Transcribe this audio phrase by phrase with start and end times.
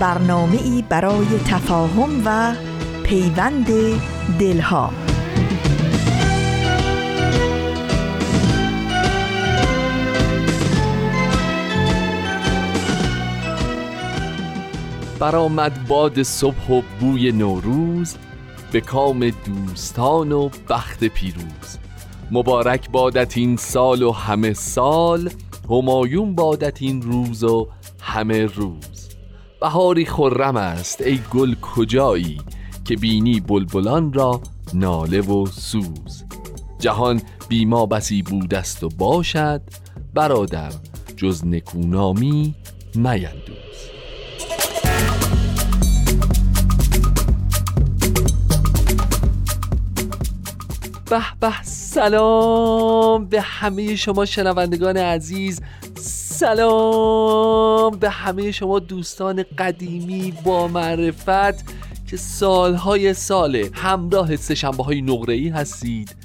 [0.00, 2.54] برنامه ای برای تفاهم و
[3.02, 3.66] پیوند
[4.38, 4.90] دلها.
[15.18, 18.16] برآمد باد صبح و بوی نوروز
[18.72, 21.78] به کام دوستان و بخت پیروز.
[22.30, 25.30] مبارک بادت این سال و همه سال
[25.70, 27.68] همایون بادت این روز و
[28.00, 28.99] همه روز.
[29.60, 31.00] بهاری خرم است.
[31.00, 32.40] ای گل کجایی
[32.84, 34.40] که بینی بلبلان را
[34.74, 36.24] ناله و سوز.
[36.78, 39.62] جهان بیما بسی بودست و باشد
[40.14, 40.72] برادر
[41.16, 42.54] جز نکونامی
[42.94, 43.60] میندوز.
[51.10, 53.26] به به سلام.
[53.26, 55.60] به همه شما شنوندگان عزیز
[56.40, 61.64] سلام به همه شما دوستان قدیمی با معرفت
[62.10, 66.16] که سالهای ساله همراه سشنبه های نقره ای هستید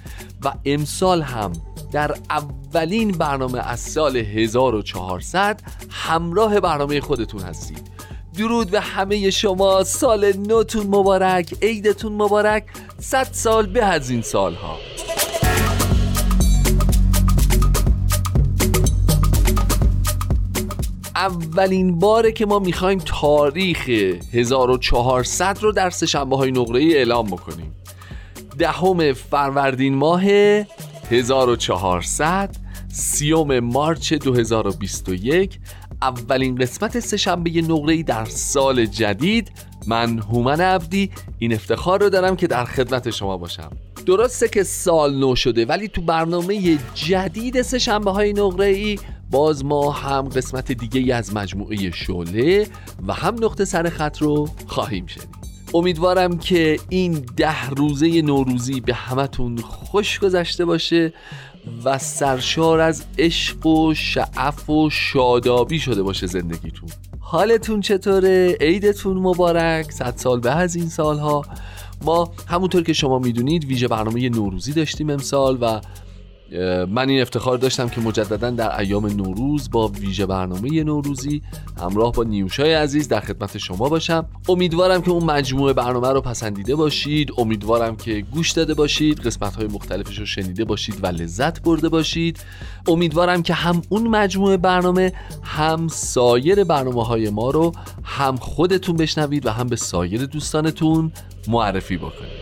[0.44, 1.52] و امسال هم
[1.92, 7.92] در اولین برنامه از سال 1400 همراه برنامه خودتون هستید.
[8.38, 12.64] درود به همه شما سال نوتون مبارک عیدتون مبارک
[13.00, 14.78] صد سال به از این سالها.
[21.16, 23.90] اولین باره که ما می‌خوایم تاریخ
[24.34, 27.76] 1400 رو در سهشنبه های نقره ای اعلام بکنیم.
[28.58, 30.24] دهم فروردین ماه
[31.12, 32.56] 1400
[32.88, 35.60] سیوم مارچ 2021
[36.02, 39.52] اولین قسمت سهشنبه نقره ای در سال جدید.
[39.88, 43.72] من هومن عبدی این افتخار رو دارم که در خدمت شما باشم.
[44.06, 49.00] درسته که سال نو شده ولی تو برنامه جدید سهشنبه های نقره ای
[49.32, 52.68] باز ما هم قسمت دیگه ای از مجموعه شعله
[53.08, 55.30] و هم نقطه سر خط رو خواهیم شنید.
[55.74, 61.14] امیدوارم که این ده روزه نوروزی به همتون خوش گذشته باشه
[61.84, 66.90] و سرشار از عشق و شعف و شادابی شده باشه زندگیتون.
[67.20, 69.92] حالتون چطوره؟ عیدتون مبارک.
[69.92, 71.46] صد سال به از این سالها.
[72.02, 75.82] ما همونطور که شما می‌دونید ویژه برنامه نوروزی داشتیم امسال و
[76.90, 81.42] من این افتخار داشتم که مجددا در ایام نوروز با ویژه برنامه نوروزی
[81.82, 84.26] همراه با نیوشای عزیز در خدمت شما باشم.
[84.50, 87.32] امیدوارم که اون مجموعه برنامه رو پسندیده باشید.
[87.38, 92.40] امیدوارم که گوش داده باشید قسمت های مختلفش رو شنیده باشید و لذت برده باشید.
[92.88, 95.14] امیدوارم که هم اون مجموعه برنامه
[95.44, 97.72] هم سایر برنامه های ما رو
[98.04, 101.12] هم خودتون بشنوید و هم به سایر دوستانتون
[101.48, 102.35] معرفی بکنید.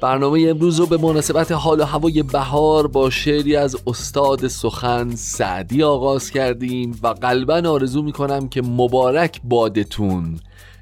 [0.00, 5.82] برنامه امروز رو به مناسبت حال و هوای بهار با شعری از استاد سخن سعدی
[5.82, 10.40] آغاز کردیم و قلبا آرزو می‌کنم که مبارک بادتون.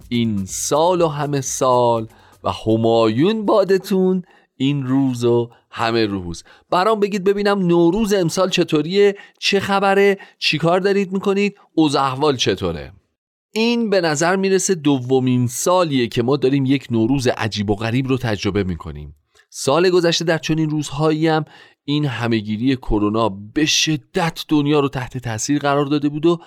[0.09, 2.07] این سال و همه سال
[2.45, 4.23] و همایون بادتون
[4.57, 6.45] این روز و همه روز.
[6.71, 12.93] برام بگید ببینم نوروز امسال چطوریه چه خبره چیکار دارید می‌کنید اوز احوال چطوره؟
[13.57, 18.19] این به نظر می‌رسه دومین سالیه که ما داریم یک نوروز عجیب و غریب رو
[18.19, 19.15] تجربه می‌کنیم.
[19.51, 21.45] سال گذشته در چنین روزهایی هم
[21.85, 26.41] این همهگیری کرونا به شدت دنیا رو تحت تاثیر قرار داده بود و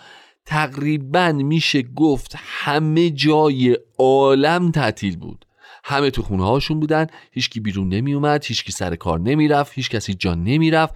[0.45, 5.45] تقریبا میشه گفت همه جای عالم تعطیل بود.
[5.83, 10.13] همه تو خونه هاشون بودن هیچکی بیرون نمی اومد هیچکی سر کار نمی‌رفت هیچ کسی
[10.13, 10.95] جان نمی‌رفت.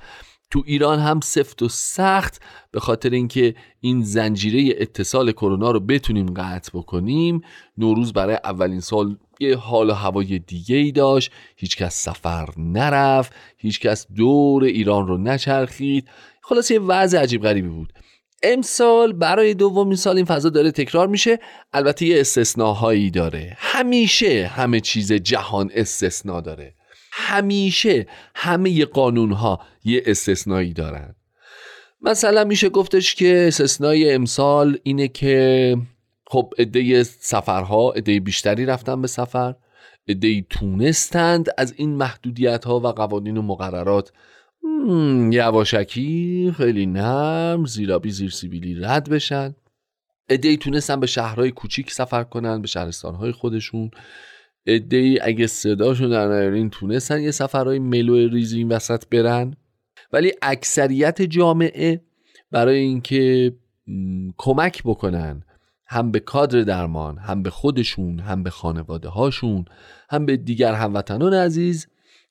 [0.52, 6.34] تو ایران هم سفت و سخت به خاطر اینکه این زنجیره اتصال کرونا رو بتونیم
[6.34, 7.42] قطع بکنیم.
[7.78, 11.32] نوروز برای اولین سال یه حال و هوای دیگه ای داشت.
[11.56, 13.34] هیچکس سفر نرفت.
[13.58, 16.08] هیچکس دور ایران رو نچرخید.
[16.42, 17.94] خلاص یه وضع عجیب غریبی بود.
[18.44, 21.40] امسال برای دومین سال این فضا داره تکرار میشه.
[21.74, 23.56] البته یه استثناهایی داره.
[23.58, 26.76] همیشه همه چیز جهان استثنا داره.
[27.12, 31.16] همیشه همه قانون ها یه استثنایی دارن.
[32.02, 35.78] مثلا میشه گفتش که استثنای امسال اینه که
[36.28, 39.56] خب عده سفرها عده بیشتری رفتن به سفر
[40.08, 44.12] عده تونستند از این محدودیت ها و قوانین و مقررات.
[45.32, 49.56] یواشکی خیلی نرم زیرابی زیر سیبیلی رد بشن.
[50.30, 53.92] ای تونستن به شهرهای کوچیک سفر کنن به شهرستانهای خودشون.
[54.64, 59.56] ای اگه صداشون در نیارین تونستن یه سفرهای ملو ریزی این وسط برن.
[60.14, 62.02] ولی اکثریت جامعه
[62.52, 63.54] برای اینکه
[64.38, 65.44] کمک بکنن
[65.86, 69.66] هم به کادر درمان هم به خودشون هم به خانواده هاشون
[70.10, 71.88] هم به دیگر هموطنان عزیز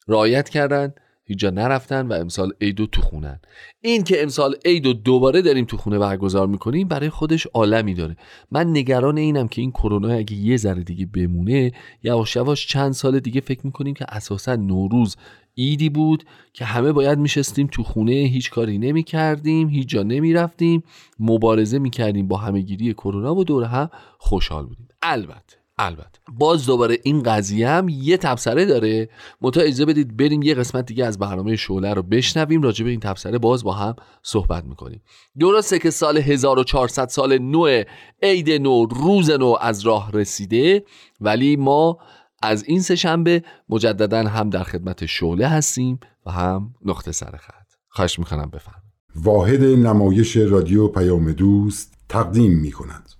[0.09, 0.93] رعایت کردن.
[1.31, 3.41] هیچ نرفتن و امسال عیدو تو خونن.
[3.81, 8.17] این که امسال عیدو دوباره داریم تو خونه برگزار می‌کنیم برای خودش عالمی داره.
[8.50, 11.73] من نگران اینم که این کرونا اگه یه ذره دیگه بمونه
[12.03, 15.17] یواش یواش چند سال دیگه فکر می‌کنیم که اساسا نوروز
[15.55, 20.32] ایدی بود که همه باید میشستیم تو خونه هیچ کاری نمی کردیم هیچ جا نمی
[20.32, 20.82] رفتیم
[21.19, 24.88] مبارزه می کردیم با همهگیری کرونا و دور هم خوشحال بودیم.
[25.03, 26.21] البته البته.
[26.38, 29.09] باز دوباره این قضیه هم یه تبصره داره.
[29.41, 33.00] متا اجازه بدید بریم یه قسمت دیگه از برنامه شعله رو بشنویم راجع به این
[33.00, 35.03] تبصره باز با هم صحبت می‌کنیم.
[35.41, 37.82] درسته که سال 1400 سال نو
[38.23, 40.85] عید نو روز نو از راه رسیده
[41.21, 41.99] ولی ما
[42.43, 47.55] از این سه شنبه مجددا هم در خدمت شعله هستیم و هم نقطه سر خط.
[47.88, 48.82] خواهش می‌کنم بفهم
[49.15, 53.11] واحد نمایش رادیو پیام دوست تقدیم می‌کند.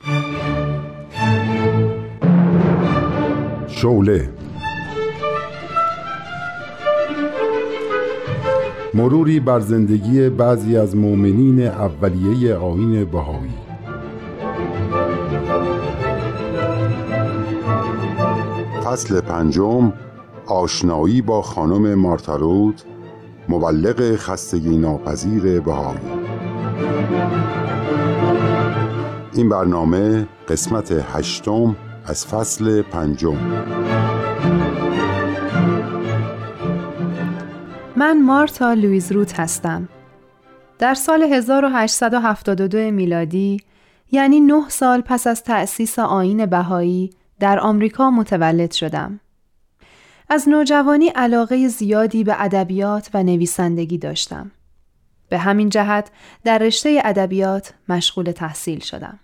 [3.81, 4.29] شوله
[8.94, 13.55] مروری بر زندگی بعضی از مؤمنین اولیه آین بهایی.
[18.85, 19.93] فصل پنجم
[20.47, 22.81] آشنایی با خانم مارتارود
[23.49, 26.00] مبلغ خستگی ناپذیر بهایی.
[29.33, 31.76] این برنامه قسمت هشتم
[32.11, 33.37] از فصل پنجم
[37.97, 39.89] من مارتا لویز روت هستم
[40.79, 43.61] در سال 1872 میلادی
[44.11, 47.11] یعنی نه سال پس از تأسیس آین بهایی
[47.41, 49.21] در آمریکا متولد شدم.
[50.29, 54.51] از نوجوانی علاقه زیادی به ادبیات و نویسندگی داشتم.
[55.29, 56.11] به همین جهت
[56.45, 59.19] در رشته ادبیات مشغول تحصیل شدم.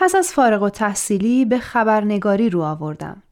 [0.00, 3.22] پس از فارغ و تحصیلی به خبرنگاری رو آوردم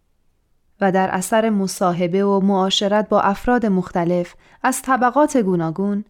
[0.80, 6.04] و در اثر مصاحبه و معاشرت با افراد مختلف از طبقات گوناگون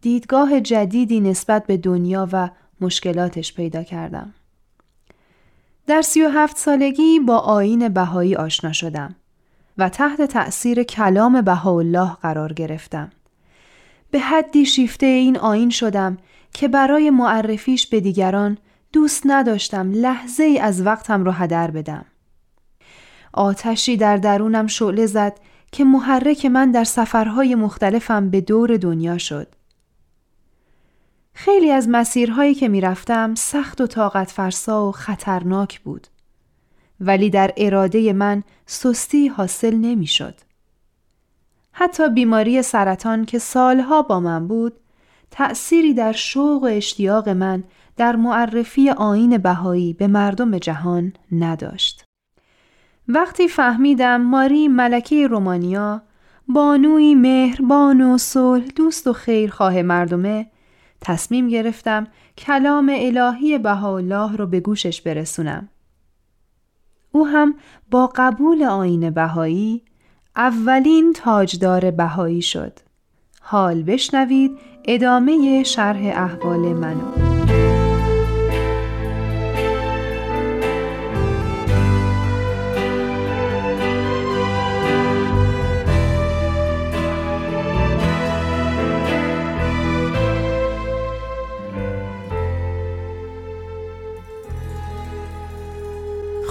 [0.00, 2.50] دیدگاه جدیدی نسبت به دنیا و
[2.80, 4.34] مشکلاتش پیدا کردم.
[5.86, 9.14] در سی و هفت سالگی با آین بهایی آشنا شدم
[9.78, 13.10] و تحت تأثیر کلام بهاءالله قرار گرفتم.
[14.10, 16.18] به حدی شیفته این آین شدم
[16.52, 18.58] که برای معرفیش به دیگران
[18.96, 22.04] دوست نداشتم لحظه ای از وقتم رو هدر بدم.
[23.32, 25.40] آتشی در درونم شعله زد
[25.72, 29.46] که محرک من در سفرهای مختلفم به دور دنیا شد.
[31.32, 36.06] خیلی از مسیرهایی که می‌رفتم سخت و طاقت فرسا و خطرناک بود.
[37.00, 40.34] ولی در اراده من سستی حاصل نمی‌شد.
[41.72, 44.72] حتی بیماری سرطان که سالها با من بود
[45.30, 47.64] تأثیری در شوق و اشتیاق من
[47.96, 52.04] در معرفی آین بهایی به مردم جهان نداشت.
[53.08, 56.02] وقتی فهمیدم ماری ملکه رومانیا
[56.48, 60.46] بانوی مهربان و صلح دوست و خیرخواه مردمه
[61.00, 62.06] تصمیم گرفتم
[62.38, 65.68] کلام الهی بهاءالله رو به گوشش برسونم.
[67.12, 67.54] او هم
[67.90, 69.82] با قبول آین بهایی
[70.36, 72.72] اولین تاجدار بهایی شد.
[73.40, 77.35] حال بشنوید ادامه شرح احوال منو.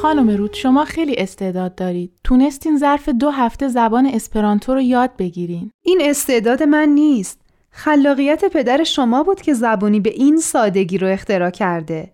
[0.06, 2.12] خانم رود شما خیلی استعداد دارید.
[2.24, 5.72] تونستین ظرف دو هفته زبان اسپرانتو رو یاد بگیرین.
[5.82, 7.42] این استعداد من نیست.
[7.72, 12.12] خلاقیت پدر شما بود که زبونی به این سادگی رو اختراع کرده.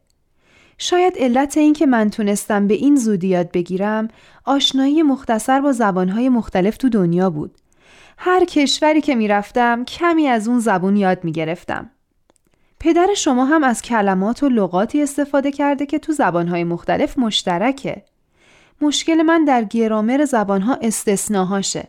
[0.77, 4.07] شاید علت این که من تونستم به این زودی یاد بگیرم
[4.45, 7.57] آشنایی مختصر با زبانهای مختلف تو دنیا بود.
[8.17, 11.89] هر کشوری که می‌رفتم کمی از اون زبون یاد می‌گرفتم.
[12.83, 18.03] پدر شما هم از کلمات و لغاتی استفاده کرده که تو زبانهای مختلف مشترکه.
[18.81, 21.87] مشکل من در گرامر زبانها استثناهاشه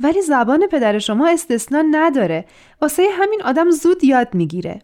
[0.00, 2.44] ولی زبان پدر شما استثنا نداره
[2.82, 4.82] واسه همین آدم زود یاد می‌گیره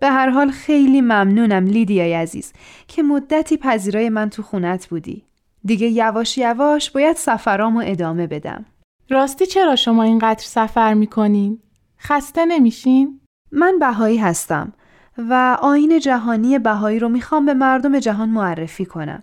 [0.00, 2.52] به هر حال خیلی ممنونم لیدیای عزیز
[2.88, 5.24] که مدتی پذیرای من تو خونت بودی
[5.64, 8.64] دیگه یواش یواش باید سفرامو ادامه بدم
[9.10, 11.58] راستی چرا شما اینقدر سفر می‌کنین؟
[12.00, 13.20] خسته نمیشین؟
[13.52, 14.72] من بهایی هستم
[15.18, 19.22] و آین جهانی بهایی رو می‌خوام به مردم جهان معرفی کنم.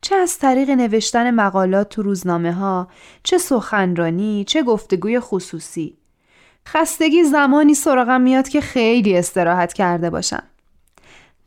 [0.00, 2.88] چه از طریق نوشتن مقالات تو روزنامه ها،
[3.22, 5.96] چه سخنرانی، چه گفتگوی خصوصی.
[6.68, 10.42] خستگی زمانی سراغم میاد که خیلی استراحت کرده باشم.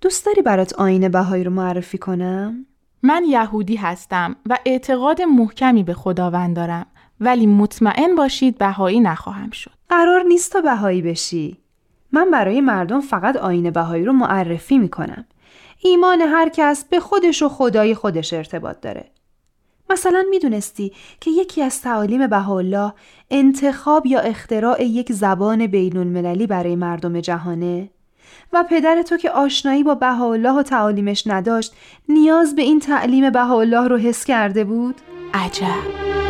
[0.01, 2.65] دوست داری برات آین بهایی رو معرفی کنم؟
[3.03, 6.85] من یهودی هستم و اعتقاد محکمی به خداوند دارم
[7.19, 9.71] ولی مطمئن باشید بهایی نخواهم شد.
[9.89, 11.62] قرار نیست تا بهایی بشی.
[12.13, 15.25] من برای مردم فقط آین بهایی رو معرفی می‌کنم.
[15.79, 19.05] ایمان هر کس به خودش و خدای خودش ارتباط داره.
[19.89, 22.93] مثلا می‌دونستی که یکی از تعالیم بهاءالله
[23.31, 27.89] انتخاب یا اختراع یک زبان بین المللی برای مردم جهانه؟
[28.53, 31.73] و پدر تو که آشنایی با بهاءالله و تعالیمش نداشت
[32.09, 34.95] نیاز به این تعلیم بهاءالله رو حس کرده بود؟
[35.33, 36.22] عجب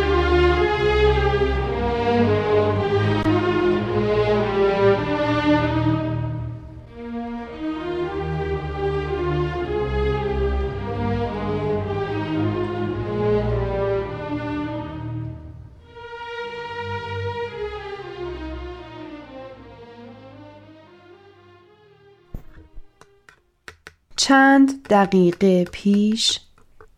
[24.26, 26.40] چند دقیقه پیش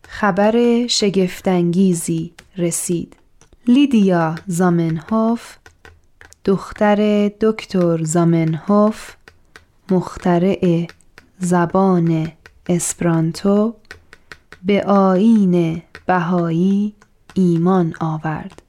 [0.07, 3.15] خبر شگفتانگیزی رسید.
[3.67, 5.55] لیدیا زامنهوف
[6.45, 9.15] دختر دکتر زامنهوف
[9.91, 10.87] مخترع
[11.39, 12.31] زبان
[12.69, 13.75] اسپرانتو
[14.63, 16.93] به آین بهایی
[17.33, 18.61] ایمان آورد.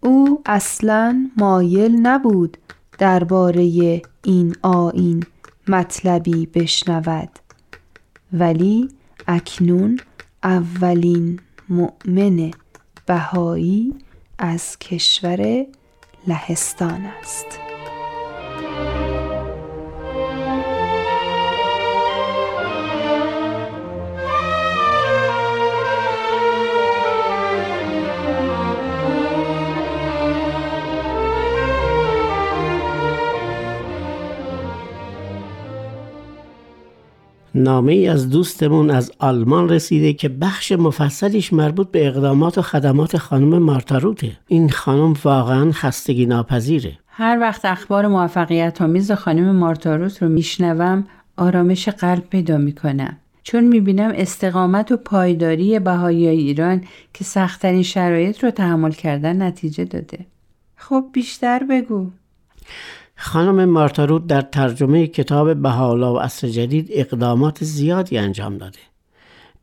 [0.00, 2.56] او اصلا مایل نبود
[2.98, 5.24] درباره این آین
[5.68, 7.30] مطلبی بشنود
[8.32, 8.88] ولی
[9.28, 10.00] اکنون
[10.42, 12.50] اولین مؤمن
[13.06, 13.94] بهایی
[14.38, 15.66] از کشور
[16.26, 17.65] لهستان است.
[37.56, 43.16] نامه ای از دوستمون از آلمان رسیده که بخش مفصلیش مربوط به اقدامات و خدمات
[43.16, 46.98] خانم مارتاروته این خانم واقعا خستگی ناپذیره.
[47.06, 51.04] هر وقت اخبار موفقیت آمیز خانم مارتاروت رو میشنوم
[51.36, 53.16] آرامش قلب پیدا می‌کنم.
[53.42, 56.84] چون می‌بینم استقامت و پایداری بهایی ایران
[57.14, 60.26] که سختترین شرایط رو تحمل کردن نتیجه داده.
[60.76, 62.10] خب بیشتر بگو.
[63.16, 68.78] خانم مارتارود در ترجمه کتاب بهالا و عصر جدید اقدامات زیادی انجام داده.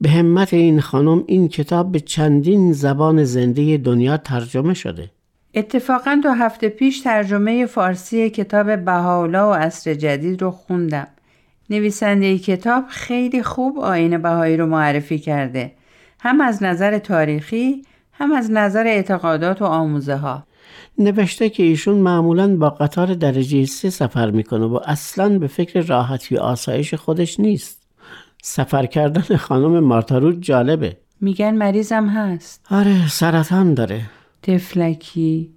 [0.01, 5.09] به همت این خانم این کتاب به چندین زبان زنده دنیا ترجمه شده.
[5.53, 11.07] اتفاقا دو هفته پیش ترجمه فارسی کتاب بهاولا و عصر جدید رو خوندم.
[11.69, 15.71] نویسنده کتاب خیلی خوب آین بهایی رو معرفی کرده.
[16.19, 17.81] هم از نظر تاریخی
[18.13, 20.43] هم از نظر اعتقادات و آموزه ها.
[20.97, 26.35] نوشته که ایشون معمولا با قطار درجه سه سفر می‌کنه و اصلا به فکر راحتی
[26.35, 27.83] و آسایش خودش نیست.
[28.43, 30.97] سفر کردن خانم مارتارود جالبه.
[31.21, 32.65] میگن مریضم هست.
[32.71, 34.01] آره سرطان داره.
[34.41, 35.49] تفلکی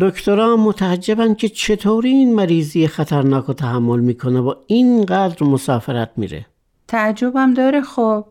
[0.00, 6.46] دکترها متعجبن که چطوری این مریضی خطرناک رو تحمل می‌کنه و اینقدر مسافرت میره.
[6.88, 8.24] تعجبم داره خب.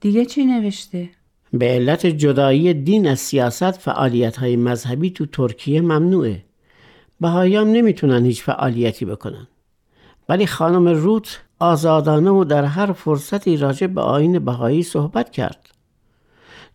[0.00, 1.08] دیگه چی نوشته؟
[1.52, 6.44] به علت جدایی دین از سیاست فعالیت های مذهبی تو ترکیه ممنوعه.
[7.20, 9.46] بهاییام نمی‌تونن هیچ فعالیتی بکنن.
[10.28, 15.68] ولی خانم روت آزادانه و در هر فرصتی راجع به آین بهایی صحبت کرد.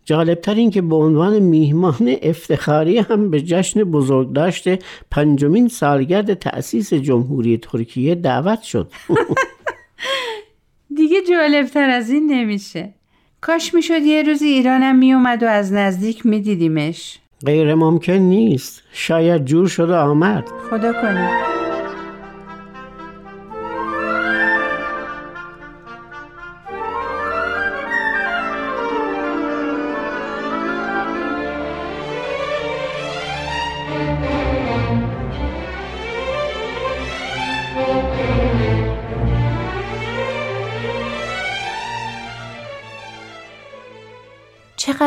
[0.04, 4.68] جالبتر این که به عنوان میهمان افتخاری هم به جشن بزرگداشت
[5.10, 8.92] پنجمین سالگرد تأسیس جمهوری ترکیه دعوت شد.
[10.96, 12.94] دیگه جالبتر از این نمیشه.
[13.44, 17.18] کاش می‌شد یه روزی ایرانم میومد و از نزدیک میدیدیمش.
[17.46, 18.82] غیر ممکن نیست.
[18.92, 20.44] شاید جور شده آمد.
[20.70, 21.30] خدا کنه.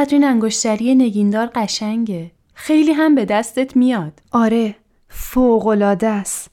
[0.06, 2.32] چقدر این انگشتری نگیندار قشنگه.
[2.54, 4.14] خیلی هم به دستت میاد.
[4.32, 4.76] آره
[5.10, 6.52] فوقلاده است.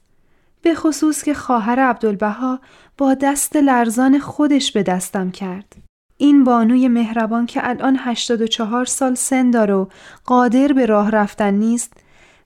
[0.61, 2.59] به خصوص که خواهر عبدالبها
[2.97, 5.75] با دست لرزان خودش به دستم کرد.
[6.17, 9.85] این بانوی مهربان که الان 84 سال سن داره و
[10.25, 11.93] قادر به راه رفتن نیست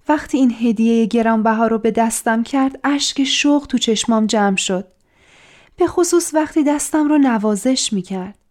[0.10, 4.88] وقتی این هدیه گرانبها رو به دستم کرد اشک شوق تو چشمام جمع شد.
[5.78, 8.47] به خصوص وقتی دستم رو نوازش می‌کرد.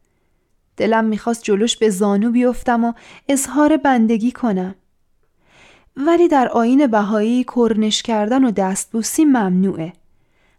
[0.76, 2.92] دلم می‌خواست جلوش به زانو بیفتم و
[3.28, 4.74] اظهار بندگی کنم
[5.96, 9.92] ولی در آین بهایی کرنش کردن و دستبوسی ممنوعه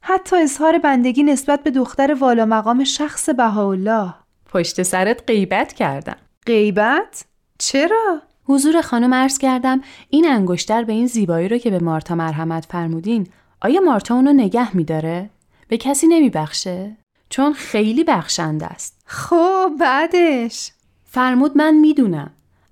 [0.01, 4.13] حتی اظهار بندگی نسبت به دختر والا مقام شخص بهاءالله
[4.53, 7.25] پشت سرت غیبت کردم غیبت؟
[7.57, 12.65] چرا؟ حضور خانم عرض کردم این انگشتر به این زیبایی رو که به مارتا مرحمت
[12.65, 13.27] فرمودین
[13.62, 15.29] آیا مارتا اونو نگه میداره؟
[15.67, 16.97] به کسی نمیبخشه؟
[17.29, 19.01] چون خیلی بخشنده است.
[19.05, 20.72] خب بعدش.
[21.05, 22.31] فرمود من می‌دونم.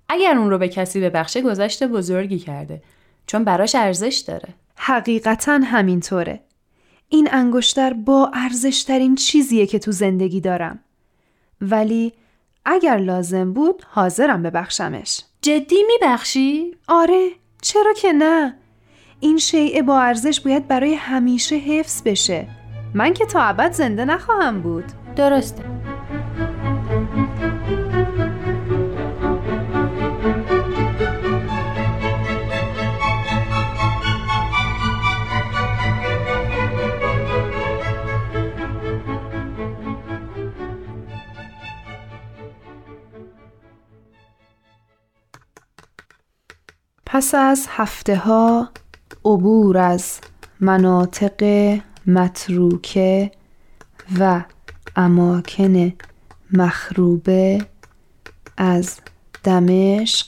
[0.10, 2.82] اگر اون رو به کسی ببخشه گذشت بزرگی کرده.
[3.28, 4.50] چون براش ارزش داره.
[4.76, 6.40] حقیقتا همینطوره.
[7.10, 10.80] این انگشتر با ارزشترین چیزیه که تو زندگی دارم.
[11.62, 12.14] ولی
[12.66, 15.22] اگر لازم بود حاضرم ببخشمش.
[15.42, 17.30] جدی میبخشی؟ آره
[17.62, 18.58] چرا که نه؟
[19.20, 22.48] این شیء با ارزش باید برای همیشه حفظ بشه.
[22.96, 24.86] من که تا ابد زنده نخواهم بود.
[25.16, 25.64] درسته.
[47.06, 48.70] پس از هفته ها
[49.26, 50.20] عبور از
[50.60, 51.42] مناطق
[52.08, 53.32] متروکه
[54.20, 54.44] و
[54.96, 55.94] اماکن
[56.52, 57.66] مخروبه
[58.58, 59.00] از
[59.44, 60.28] دمشق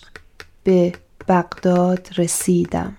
[0.63, 0.93] به
[1.27, 2.97] بغداد رسیدم.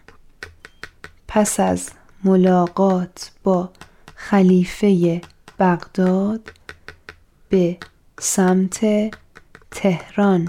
[1.29, 1.91] پس از
[2.25, 3.71] ملاقات با
[4.15, 5.21] خلیفه
[5.59, 6.53] بغداد
[7.49, 7.77] به
[8.21, 8.81] سمت
[9.71, 10.49] تهران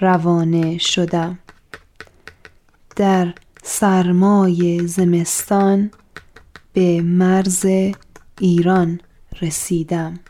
[0.00, 1.38] روانه شدم.
[2.96, 5.90] در سرمای زمستان
[6.76, 7.66] به مرز
[8.40, 9.00] ایران
[9.42, 10.20] رسیدم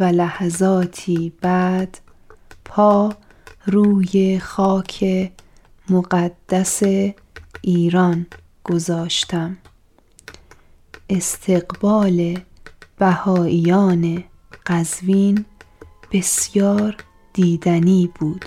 [0.00, 1.98] و لحظاتی بعد
[2.64, 3.12] پا
[3.66, 5.04] روی خاک
[5.90, 6.82] مقدس
[7.62, 8.26] ایران
[8.64, 9.56] گذاشتم.
[11.10, 12.38] استقبال
[12.98, 14.24] بهاییان
[14.66, 15.44] قزوین
[16.12, 16.96] بسیار
[17.32, 18.44] دیدنی بود.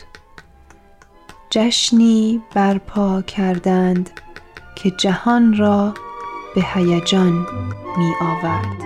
[1.50, 4.10] جشنی برپا کردند
[4.76, 5.94] که جهان را
[6.56, 7.48] به هیجان
[7.98, 8.84] می آورد.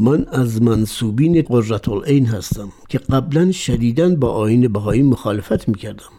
[0.00, 6.12] من از منصوبین قررت العین هستم که قبلا شدیدا با آین بهایی مخالفت می‌کردم.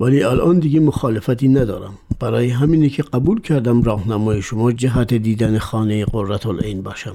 [0.00, 1.94] ولی الان دیگه مخالفتی ندارم.
[2.20, 7.14] برای همینه که قبول کردم راهنمای شما جهت دیدن خانه قررت العین باشم.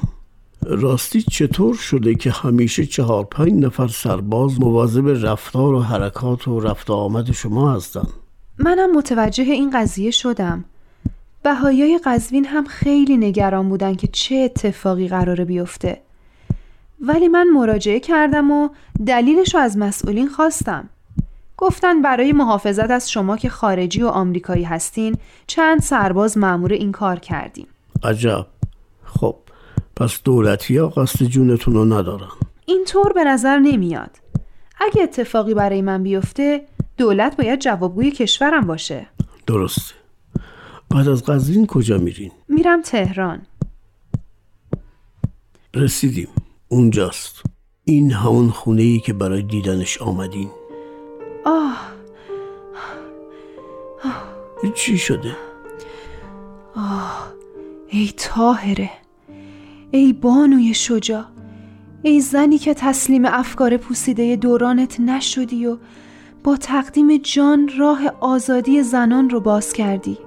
[0.61, 6.89] راستی چطور شده که همیشه چهار پنج نفر سرباز مواظب رفتار و حرکات و رفت
[6.89, 8.07] آمد شما هستن؟
[8.57, 10.65] منم متوجه این قضیه شدم.
[11.43, 16.02] بهایای قزوین هم خیلی نگران بودن که چه اتفاقی قراره بیفته.
[17.02, 18.69] ولی من مراجعه کردم و
[19.06, 20.89] دلیلش رو از مسئولین خواستم.
[21.58, 25.15] گفتن برای محافظت از شما که خارجی و آمریکایی هستین
[25.47, 27.67] چند سرباز مأمور این کار کردیم.
[28.04, 28.47] عجب.
[29.04, 29.36] خب
[29.95, 32.30] پس دولتی ها قصد جونتون رو ندارن؟
[32.65, 34.12] اینطور به نظر نمیاد.
[34.80, 36.65] اگه اتفاقی برای من بیفته
[36.97, 39.08] دولت باید جوابگوی کشورم باشه.
[39.47, 39.98] درسته.
[40.89, 43.41] بعد از قزوین کجا میرین؟ میرم تهران.
[45.75, 46.28] رسیدیم.
[46.67, 47.43] اونجاست.
[47.84, 50.49] این همون خونه ای که برای دیدنش آمدین.
[51.45, 51.89] آه.
[54.75, 55.36] چی شده؟
[56.75, 57.34] آه.
[57.88, 58.89] ای تاهره
[59.91, 61.25] ای بانوی شجا
[62.04, 65.78] ای زنی که تسلیم افکار پوسیده دورانت نشدی و
[66.43, 70.17] با تقدیم جان راه آزادی زنان رو باز کردی.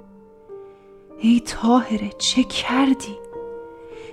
[1.24, 3.16] ای تاهره چه کردی؟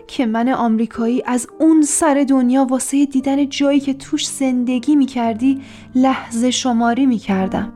[0.08, 5.62] که من آمریکایی از اون سر دنیا واسه دیدن جایی که توش زندگی می کردی
[5.96, 7.74] لحظه شماری می کردم.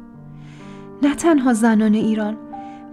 [1.01, 2.37] نه تنها زنان ایران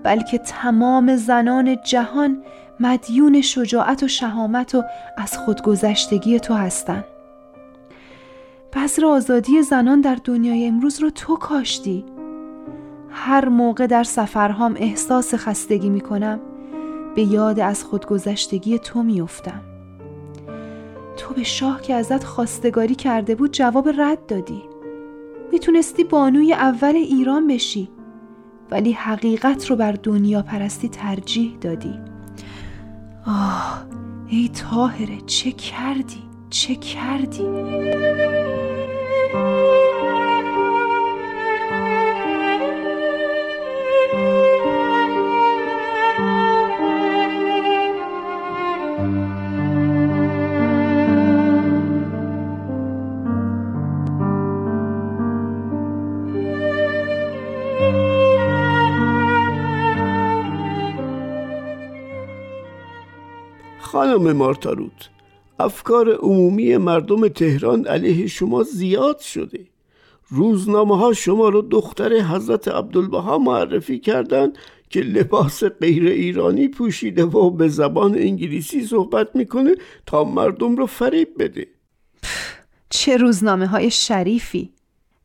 [0.02, 2.42] بلکه تمام زنان جهان
[2.80, 4.82] مدیون شجاعت و شهامت و
[5.16, 7.04] از خودگذشتگی تو هستن
[8.76, 12.04] بذر آزادی زنان در دنیای امروز رو تو کاشتی
[13.10, 16.40] هر موقع در سفرهام احساس خستگی می کنم
[17.14, 19.60] به یاد از خودگذشتگی تو میافتم.
[21.16, 24.62] تو به شاه که ازت خواستگاری کرده بود جواب رد دادی.
[25.52, 27.90] می‌تونستی بانوی اول ایران بشی
[28.70, 31.98] ولی حقیقت رو بر دنیا پرستی ترجیح دادی.
[33.26, 33.84] آه
[34.28, 37.46] ای تاهره چه کردی؟ چه کردی؟
[64.10, 65.08] خانم مارتاروت.
[65.58, 69.66] افکار عمومی مردم تهران علیه شما زیاد شده.
[70.28, 74.58] روزنامه ها شما رو دختر حضرت عبدالبها معرفی کردند
[74.90, 79.74] که لباس غیر ایرانی پوشیده و به زبان انگلیسی صحبت می‌کنه
[80.06, 81.66] تا مردم رو فریب بده.
[82.90, 84.72] چه روزنامه های شریفی.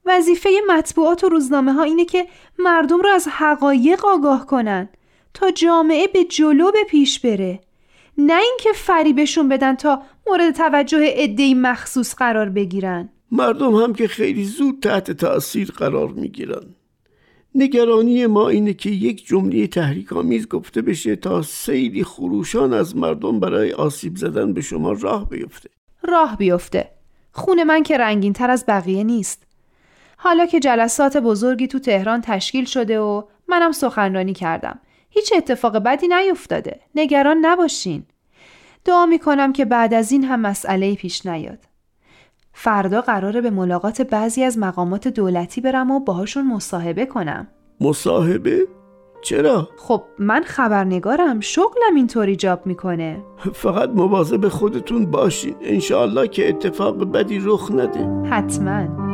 [0.06, 2.26] وظیفه مطبوعات و روزنامه ها اینه که
[2.60, 4.89] مردم رو از حقایق آگاه کنن
[5.34, 7.64] تا جامعه به جلو به پیش بره.
[8.17, 13.10] نه اینکه فریبشون بدن تا مورد توجه عدهای مخصوص قرار بگیرن.
[13.32, 16.75] مردم هم که خیلی زود تحت تأثیر قرار می‌گیرن.
[17.56, 23.39] نگرانی ما اینه که یک جمله تحریک آمیز گفته بشه تا سیلی خروشان از مردم
[23.39, 25.69] برای آسیب زدن به شما راه بیفته.
[26.04, 26.89] راه بیفته.
[27.32, 29.43] خون من که رنگین تر از بقیه نیست.
[30.17, 34.80] حالا که جلسات بزرگی تو تهران تشکیل شده و منم سخنرانی کردم.
[35.15, 38.04] هیچ اتفاق بدی نیفتاده نگران نباشین.
[38.86, 41.60] دعا می‌کنم که بعد از این هم مسئله پیش نیاد.
[42.54, 47.47] فردا قراره به ملاقات بعضی از مقامات دولتی برم و باهاشون مصاحبه کنم.
[47.82, 48.67] مصاحبه؟
[49.21, 51.39] چرا؟ خب من خبرنگارم.
[51.39, 53.23] شغلم اینطوری ایجاب می‌کنه.
[53.54, 55.56] فقط مواظب خودتون باشین.
[55.62, 58.30] انشاءالله که اتفاق بدی رخ نده.
[58.30, 59.05] حتماً.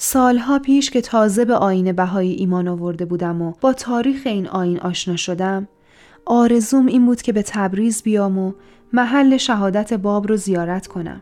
[0.00, 4.80] سالها پیش که تازه به آین بهایی ایمان آورده بودم و با تاریخ این آین
[4.80, 5.68] آشنا شدم
[6.26, 8.52] آرزوم این بود که به تبریز بیام و
[8.92, 11.20] محل شهادت باب رو زیارت کنم.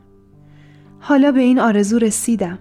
[1.01, 2.59] حالا به این آرزو رسیدم.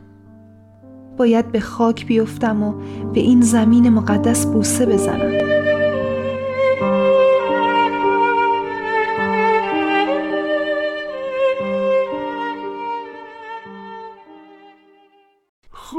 [1.17, 2.73] باید به خاک بیفتم و
[3.13, 5.75] به این زمین مقدس بوسه بزنم.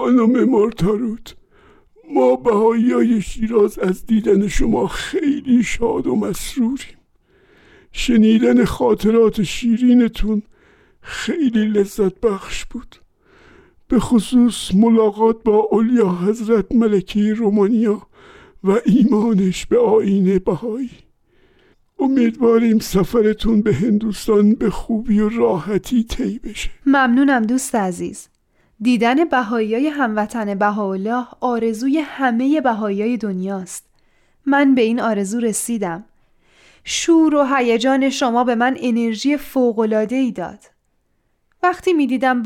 [0.07, 1.35] خانم مارتاروت
[2.11, 6.97] ما های شیراز از دیدن شما خیلی شاد و مسروریم.
[7.93, 10.43] شنیدن خاطرات شیرینتون
[11.01, 12.97] خیلی لذت بخش بود.
[13.89, 18.07] به خصوص ملاقات با اولیا حضرت ملکی رومانیا
[18.65, 20.91] و ایمانش به آین بهایی.
[21.99, 26.71] امیدواریم سفرتون به هندوستان به خوبی و راحتی طی بشه.
[26.87, 28.29] ممنونم دوست عزیز.
[28.81, 33.87] دیدن بهایی هموطن بهاءالله آرزوی همه بهایی دنیاست.
[34.47, 36.05] من به این آرزو رسیدم.
[36.85, 39.39] شور و هیجان شما به من انرژی
[40.11, 40.59] ای داد.
[41.63, 42.43] وقتی می دیدم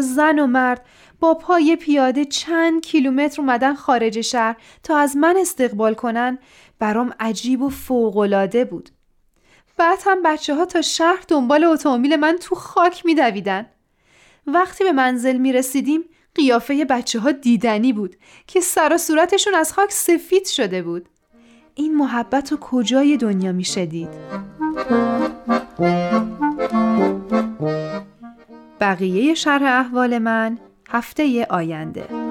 [0.00, 0.84] زن و مرد
[1.20, 6.38] با پای پیاده چند کیلومتر اومدن خارج شهر تا از من استقبال کنن
[6.78, 8.90] برام عجیب و فوقالعاده بود.
[9.76, 13.66] بعد هم بچه ها تا شهر دنبال اتومبیل من تو خاک می دویدن.
[14.46, 19.72] وقتی به منزل می رسیدیم قیافه بچه ها دیدنی بود که سر و صورتشون از
[19.72, 21.08] خاک سفید شده بود
[21.74, 24.08] این محبت و کجای دنیا می شدید؟
[28.80, 32.21] بقیه شرح احوال من هفته آینده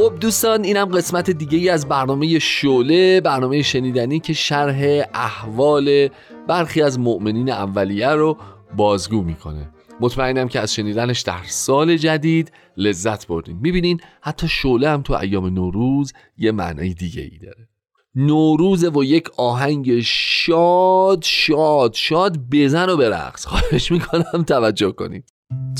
[0.00, 6.08] خب دوستان اینم قسمت دیگه ای از برنامه شوله برنامه شنیدنی که شرح احوال
[6.48, 8.36] برخی از مؤمنین اولیه رو
[8.76, 9.70] بازگو می‌کنه.
[10.00, 13.58] مطمئنم که از شنیدنش در سال جدید لذت بردین.
[13.60, 17.68] می‌بینین حتی شوله هم تو ایام نوروز یه معنای دیگه ای داره.
[18.14, 23.46] نوروز و یک آهنگ شاد شاد شاد بزن و برقص.
[23.46, 25.24] خواهش می‌کنم توجه کنید.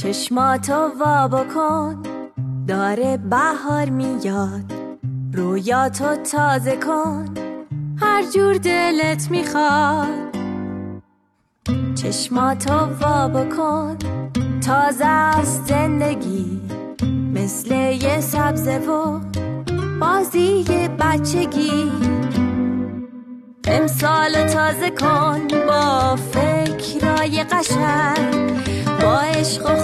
[0.02, 2.19] چشماتو وا بکن.
[2.70, 4.72] داره بهار میاد.
[5.32, 7.24] رویاتو تازه کن.
[8.00, 10.36] هر جور دلت می‌خواد.
[11.94, 13.96] چشماتو وا بکن.
[14.60, 16.60] تازه از زندگی
[17.34, 19.20] مثل یه سبزه و
[20.00, 20.64] بازی
[21.00, 21.92] بچگی.
[23.64, 28.60] امسال تازه کن با فکرای قشنگ.
[29.02, 29.82] با عشق و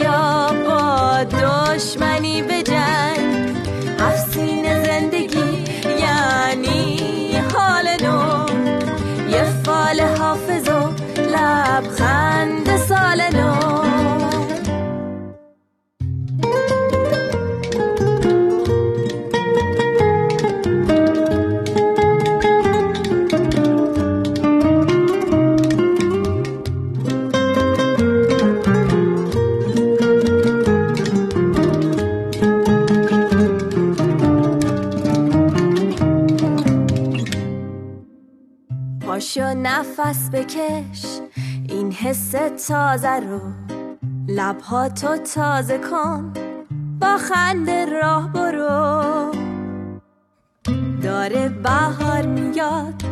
[0.00, 3.56] یا با دشمنی به جنگ.
[3.98, 5.64] افسین زندگی
[6.00, 8.46] یعنی حال نو.
[9.30, 13.85] یه فال حافظ و لبخند سال نو.
[39.36, 41.20] پاشو نفس بکش.
[41.68, 42.30] این حس
[42.68, 43.40] تازه رو
[44.28, 46.32] لبهاتو تازه کن.
[47.00, 49.32] با خنده راه برو.
[51.02, 53.02] داره بهار میاد.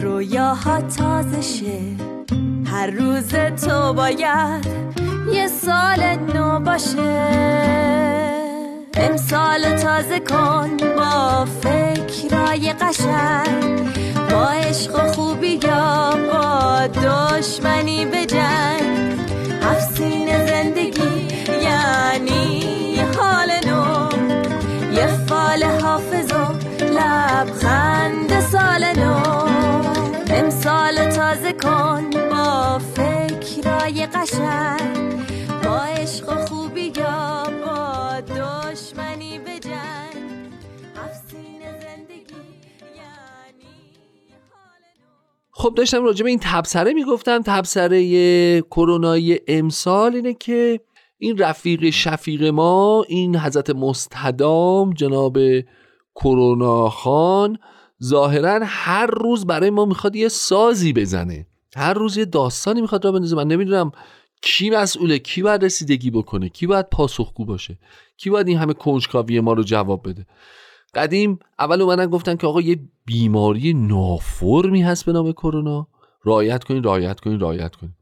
[0.00, 1.80] رویاها تازه شه.
[2.66, 3.28] هر روز
[3.64, 4.66] تو باید
[5.32, 7.26] یه سال نو باشه.
[8.94, 14.15] امسال تازه کن با فکرای قشنگ.
[14.36, 19.20] با عشق و خوبی یا با دشمنی به جنگ.
[19.62, 21.28] افسین زندگی
[21.62, 24.08] یعنی حال نو.
[24.92, 26.52] یه فال حافظ و
[26.84, 29.22] لبخند سال نو.
[30.30, 34.75] امسال تازه کن با فکرای قشنگ.
[45.66, 47.42] خب داشتم راجع به این تبصره می‌گفتم.
[47.42, 50.80] تبصره کرونایی امسال اینه که
[51.18, 55.38] این رفیق شفیق ما این حضرت مستدام جناب
[56.14, 57.58] کرونا خان
[58.04, 61.46] ظاهرا هر روز برای ما می‌خواد یه سازی بزنه.
[61.76, 63.36] هر روز یه داستانی می‌خواد را بندازه.
[63.36, 63.92] من نمی‌دونم
[64.42, 67.78] کی مسئوله کی باید رسیدگی بکنه کی باید پاسخگو باشه
[68.16, 70.26] کی باید این همه کنجکاوی ما رو جواب بده.
[70.94, 75.88] قدیم اول اومدن گفتن که آقا یه بیماری نافرمی هست به نام کرونا.
[76.22, 77.92] رعایت کنین رعایت کنین رعایت کنین.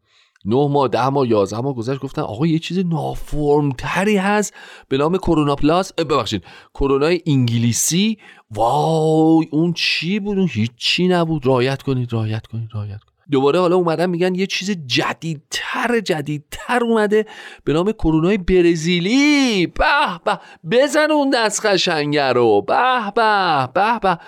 [0.45, 4.55] نه ماه ده ماه یازده ماه گذشت گفتن آقا یه چیز نافرمتری هست
[4.89, 5.93] به نام کرونا plus.
[5.93, 6.45] ببخشید.
[6.75, 8.19] کرونا انگلیسی؟
[8.51, 11.47] وای اون چی بود؟ اون هیچی نبود.
[11.47, 17.27] رعایت کنید رعایت کنید رعایت کنید دوباره حالا اومدن میگن یه چیز جدیدتر جدیدتر اومده
[17.65, 19.67] به نام کرونای برزیلی.
[19.67, 22.63] به به بزن اون دست قشنگه رو.
[22.63, 24.19] به به به به.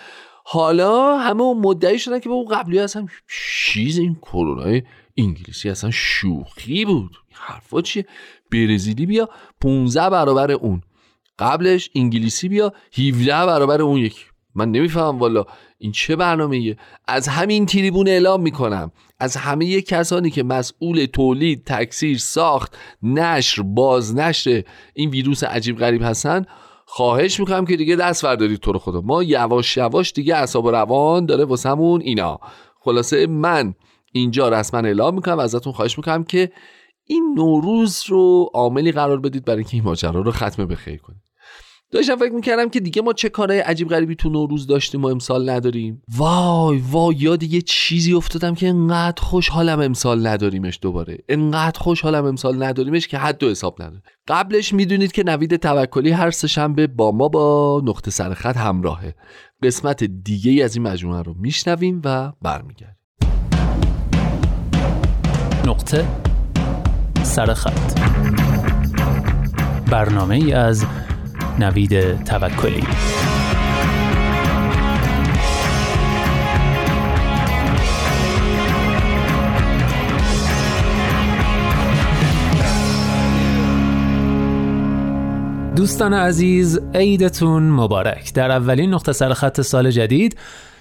[0.45, 4.83] حالا همه مدعی شدن که به اون قبلی اصلا چیز این کرونای
[5.17, 7.17] انگلیسی اصلا شوخی بود.
[7.33, 8.07] حرفا چیه؟
[8.53, 9.29] برزیلی بیا
[9.61, 10.83] 15 برابر اون.
[11.39, 14.25] قبلش انگلیسی بیا 17 برابر اون یکی.
[14.55, 15.45] من نمی‌فهمم والا
[15.79, 16.77] این چه برنامه
[17.09, 18.93] از همین تریبون اعلام می‌کنم.
[19.19, 26.45] از همه کسانی که مسئول تولید تکثیر ساخت نشر بازنشر این ویروس عجیب غریب هستن
[26.87, 29.01] خواهش می‌کنم که دیگه دست بردارید تو رو خدا.
[29.01, 32.41] ما یواش یواش دیگه اعصاب روان داره واسمون اینا.
[32.81, 33.75] خلاصه من
[34.13, 36.53] اینجا رسما اعلام می‌کنم ازتون خواهش می‌کنم که
[37.09, 41.26] این نوروز رو عاملی قرار بدید برای اینکه این ماجرا رو ختم بخیر کنید.
[41.93, 45.51] داشتم فکر می‌کردم که دیگه ما چه کارهای عجیب غریبی تو نوروز داشتیم و امسال
[45.51, 46.03] نداریم.
[46.17, 51.19] وای وای یاد یه چیزی افتادم که انقدر خوشحالم امسال نداریمش دوباره.
[51.29, 54.03] انقدر خوشحالم امسال نداریمش که حد و حساب نداره.
[54.29, 59.15] قبلش می‌دونید که نوید توکلی هر سهشنبه با ما با نقطه سرخط همراهه.
[59.63, 62.97] قسمت دیگه از این مجموعه رو میشنویم و برمیگردیم.
[65.67, 66.07] نقطه
[67.23, 68.01] سرخط
[69.91, 70.87] برنامه ای از
[71.59, 72.85] نوید توکلی.
[85.77, 88.35] دوستان عزیز عیدتون مبارک.
[88.35, 90.39] در اولین نقطه سرخط سال جدید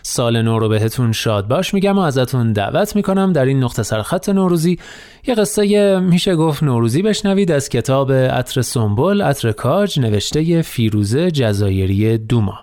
[0.08, 4.30] سال نو رو بهتون شاد باش میگم و ازتون دعوت می‌کنم در این نقطه سرخط
[4.30, 4.80] نوروزی.
[5.28, 12.18] یه قصه میشه گفت نوروزی بشنوید از کتاب عطر سنبل عطر کاج نوشته فیروزه جزایری
[12.18, 12.60] دوما.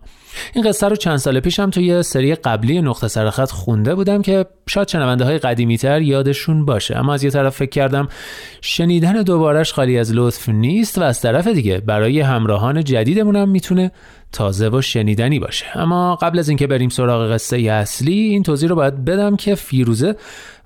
[0.55, 4.89] این قصه رو چند سال پیشم توی سری قبلی نقطه سرخط خونده بودم که شاید
[4.89, 6.99] شنونده های قدیمی تر یادشون باشه.
[6.99, 8.09] اما از یه طرف فکر کردم
[8.61, 13.93] شنیدن دوبارش خالی از لطف نیست و از طرف دیگه برای همراهان جدیدمونم می‌تونه
[14.33, 15.65] تازه و شنیدنی باشه.
[15.75, 20.17] اما قبل از اینکه بریم سراغ قصه اصلی این توضیح رو باید بدم که فیروزه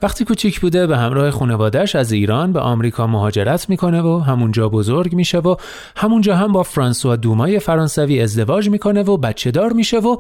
[0.03, 5.15] وقتی کوچیک بوده به همراه خانوادهش از ایران به آمریکا مهاجرت می‌کنه و همونجا بزرگ
[5.15, 5.57] میشه و
[5.97, 10.17] همونجا هم با فرانسوا دومای فرانسوی ازدواج می‌کنه و بچه دار میشه و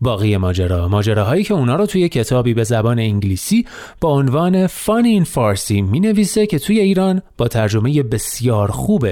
[0.00, 0.88] باقی ماجرا.
[0.88, 3.66] ماجراهایی که اونا رو توی کتابی به زبان انگلیسی
[4.00, 9.06] با عنوان فانی این فارسی می نویسه که توی ایران با ترجمه بسیار خوب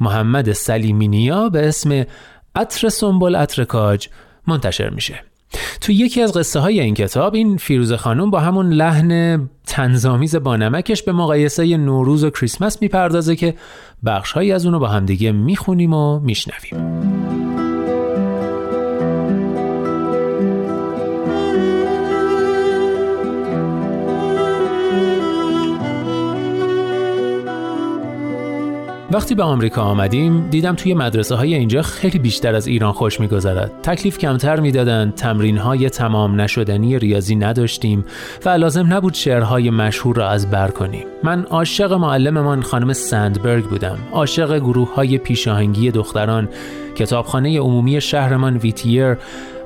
[0.00, 2.04] محمد سلیمینیا به اسم
[2.56, 4.08] عطر سنبل عطر کاج
[4.46, 5.20] منتشر میشه.
[5.80, 10.56] تو یکی از قصه های این کتاب این فیروز خانم با همون لحن تنظامیز با
[10.56, 13.54] نمکش به مقایسه نوروز و کریسمس می‌پردازه که
[14.04, 17.35] بخش هایی از اونو با همدیگه می‌خونیم و میشنویم.
[29.10, 33.72] وقتی به آمریکا آمدیم دیدم توی مدرسه های اینجا خیلی بیشتر از ایران خوش میگذرد.
[33.82, 38.04] تکلیف کمتر می‌دادند تمرین های تمام نشدنی ریاضی نداشتیم
[38.44, 41.04] و لازم نبود شعرهای مشهور را از بر کنیم.
[41.22, 43.98] من عاشق معلممان خانم سندبرگ بودم.
[44.12, 46.48] عاشق گروه های پیشاهنگی دختران
[46.96, 49.16] کتابخانه عمومی شهرمان ویتیر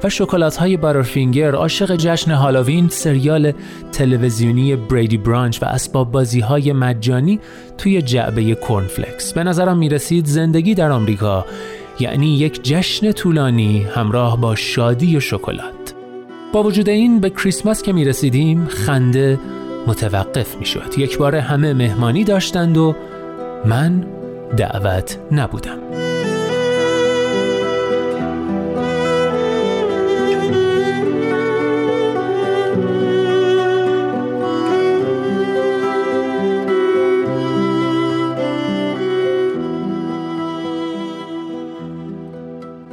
[0.04, 3.52] و شکلات های بارفینگر عاشق جشن هالووین سریال
[3.92, 7.40] تلویزیونی بریدی برانچ و اسباب بازی های مجانی
[7.78, 9.32] توی جعبه کورنفلکس.
[9.32, 11.46] به نظرم می رسید زندگی در آمریکا
[12.00, 15.94] یعنی یک جشن طولانی همراه با شادی و شکلات.
[16.52, 19.38] با وجود این به کریسمس که می رسیدیم خنده
[19.86, 22.94] متوقف می شد یک بار همه مهمانی داشتند و
[23.64, 24.06] من
[24.56, 26.09] دعوت نبودم.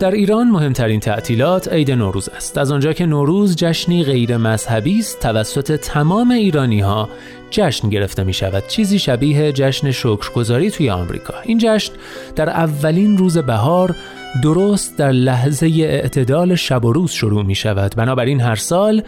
[0.08, 2.58] در ایران مهمترین تعطیلات عید نوروز است.
[2.58, 7.10] از آنجا که نوروز جشنی غیر مذهبی است توسط تمام ایرانی ها
[7.52, 11.34] جشن گرفته می شود چیزی شبیه جشن شکرگزاری توی آمریکا.
[11.44, 11.94] این جشن
[12.36, 13.96] در اولین روز بهار
[14.44, 19.04] درست در لحظه اعتدال شب و روز شروع می شود بنابراین هر سال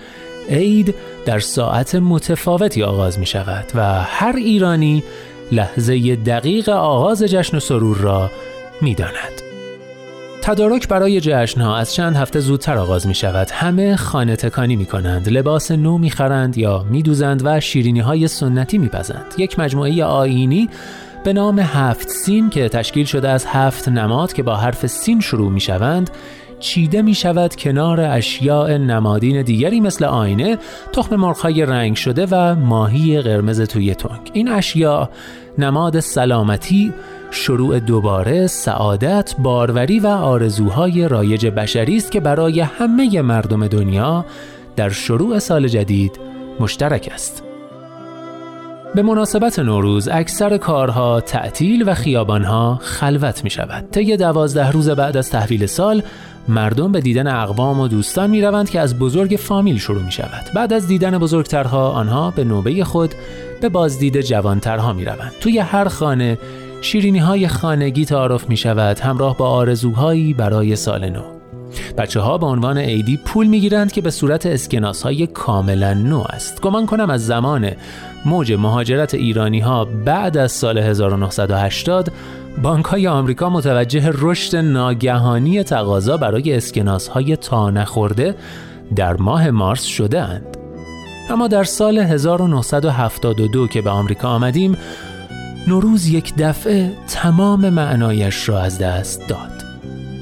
[0.49, 5.03] عید در ساعت متفاوتی آغاز می شود و هر ایرانی
[5.51, 8.31] لحظه دقیق آغاز جشن و سرور را
[8.81, 9.48] می داند.
[10.49, 13.49] تدارک برای جشن ها از چند هفته زودتر آغاز می شود.
[13.51, 18.27] همه خانه تکانی می کنند، لباس نو می خرند یا می دوزند و شیرینی های
[18.27, 19.25] سنتی می پزند.
[19.37, 20.69] یک مجموعه آینی
[21.23, 25.51] به نام هفت سین که تشکیل شده از هفت نماد که با حرف سین شروع
[25.51, 26.09] می شوند
[26.59, 30.57] چیده می شود کنار اشیاء نمادین دیگری مثل آینه،
[30.93, 34.29] تخم مرغهای رنگ شده و ماهی قرمز توی تنگ.
[34.33, 35.09] این اشیاء
[35.57, 36.93] نماد سلامتی،
[37.31, 44.25] شروع دوباره سعادت، باروری و آرزوهای رایج بشری است که برای همه مردم دنیا
[44.75, 46.19] در شروع سال جدید
[46.59, 47.43] مشترک است.
[48.95, 53.91] به مناسبت نوروز اکثر کارها تعطیل و خیابانها خلوت می شود.
[53.91, 56.03] طی دوازده روز بعد از تحویل سال
[56.47, 60.45] مردم به دیدن اقوام و دوستان می روند که از بزرگ فامیل شروع می شود.
[60.55, 63.15] بعد از دیدن بزرگترها آنها به نوبه خود
[63.61, 65.31] به بازدید جوانترها می روند.
[65.39, 66.37] توی هر خانه
[66.81, 71.21] شیرینی های خانگی تعارف می شود همراه با آرزوهایی برای سال نو.
[71.97, 76.23] بچه ها به عنوان عیدی پول می گیرند که به صورت اسکناس های کاملا نو
[76.29, 76.61] است.
[76.61, 77.71] گمان کنم از زمان
[78.25, 82.11] موج مهاجرت ایرانی ها بعد از سال 1980
[82.63, 88.35] بانک های آمریکا متوجه رشد ناگهانی تقاضا برای اسکناس های تا نخورده
[88.95, 90.57] در ماه مارس شده اند.
[91.29, 94.77] اما در سال 1972 که به آمریکا آمدیم
[95.69, 99.63] نوروز یک دفعه تمام معنایش را از دست داد.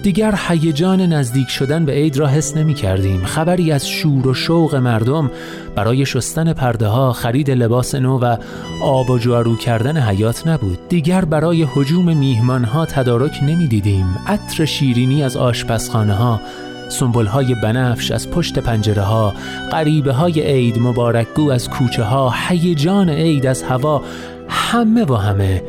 [0.03, 3.25] دیگر هیجان نزدیک شدن به عید را حس نمی کردیم.
[3.25, 5.31] خبری از شور و شوق مردم
[5.75, 8.37] برای شستن پرده ها خرید لباس نو و
[8.81, 10.87] آب و جارو کردن حیات نبود.
[10.89, 14.15] دیگر برای حجوم میهمان ها تدارک نمی دیدیم.
[14.27, 16.41] عطر شیرینی از آشپزخانه ها
[16.89, 19.33] سنبل های بنفش از پشت پنجره ها
[19.71, 24.03] غریبه های عید مبارکگو از کوچه ها هیجان عید از هوا
[24.49, 25.63] همه و همه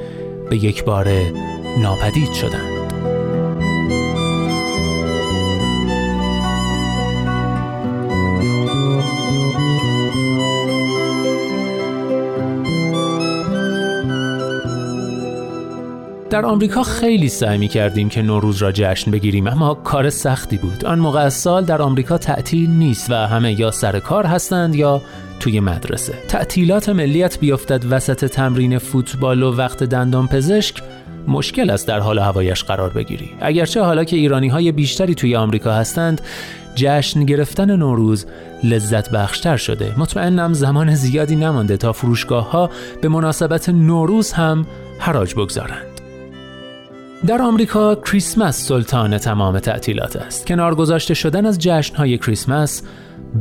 [0.50, 1.32] به یک باره
[1.78, 2.77] ناپدید شدند.
[16.30, 20.84] در آمریکا خیلی سعی می کردیم که نوروز را جشن بگیریم اما کار سختی بود.
[20.84, 25.02] آن موقع از سال در آمریکا تعطیل نیست و همه یا سر کار هستند یا
[25.40, 26.14] توی مدرسه.
[26.28, 30.82] تعطیلات ملیت بیفتد وسط تمرین فوتبال و وقت دندان پزشک
[31.28, 33.30] مشکل است در حال هوایش قرار بگیری.
[33.40, 36.20] اگرچه حالا که ایرانی های بیشتری توی آمریکا هستند
[36.74, 38.26] جشن گرفتن نوروز
[38.64, 39.94] لذت بخشتر شده.
[39.98, 42.70] مطمئنم زمان زیادی نمانده تا فروشگاه ها
[43.00, 44.66] به مناسبت نوروز هم
[44.98, 45.87] حراج بگذارند.
[47.26, 50.46] در آمریکا کریسمس سلطان تمام تعطیلات است.
[50.46, 51.66] کنار گذاشته شدن از
[51.96, 52.82] های کریسمس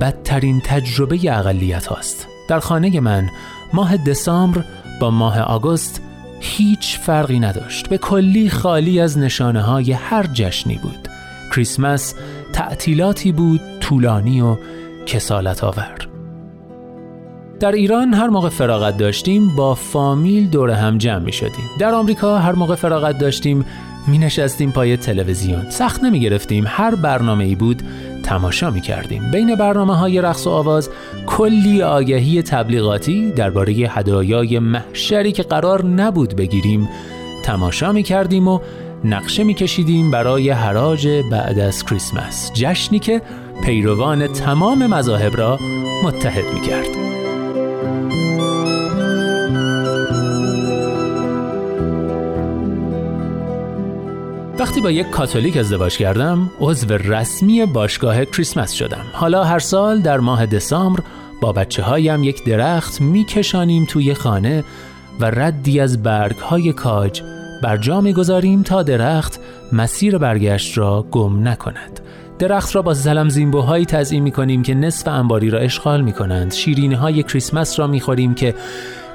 [0.02, 2.28] بدترین تجربه اقلیت هاست.
[2.50, 3.30] در خانه من
[3.74, 4.64] ماه دسامبر
[5.02, 6.02] با ماه آگوست
[6.40, 7.90] هیچ فرقی نداشت.
[7.90, 11.08] به کلی خالی از نشانه های هر جشنی بود.
[11.56, 12.14] کریسمس
[12.54, 14.58] تعطیلاتی بود طولانی و
[15.06, 16.07] کسالت آور.
[17.60, 21.70] در ایران هر موقع فراغت داشتیم با فامیل دور هم جمع می شدیم.
[21.80, 23.66] در آمریکا هر موقع فراغت داشتیم
[24.08, 25.70] می نشستیم پای تلویزیون.
[25.70, 26.64] سخت نمی گرفتیم.
[26.68, 27.82] هر برنامه ای بود
[28.24, 29.32] تماشا می کردیم.
[29.32, 30.90] بین برنامه های رقص و آواز
[31.26, 36.90] کلی آگهی تبلیغاتی درباره هدایای محشری که قرار نبود بگیریم
[37.44, 38.60] تماشا می کردیم و
[39.06, 42.52] نقشه می کشیدیم برای حراج بعد از کریسمس.
[42.54, 43.22] جشنی که
[43.64, 45.60] پیروان تمام مذاهب را
[46.04, 47.07] متحد می کرد.
[54.68, 59.06] وقتی با یک کاتولیک ازدواج کردم عضو رسمی باشگاه کریسمس شدم.
[59.14, 61.04] حالا هر سال در ماه دسامبر
[61.42, 64.64] با بچه هایم یک درخت میکشانیم توی خانه
[65.20, 67.22] و ردی از برگ های کاج
[67.64, 69.40] بر جا می‌گذاریم تا درخت
[69.74, 72.00] مسیر برگشت را گم نکند.
[72.40, 76.54] درخت را با زلم زیمبوهایی تزیین می کنیم که نصف انباری را اشغال می کنند
[76.94, 78.56] های کریسمس را می خوریم که